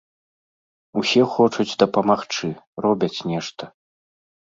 [1.01, 2.53] Усе хочуць дапамагчы,
[2.89, 3.63] робяць нешта.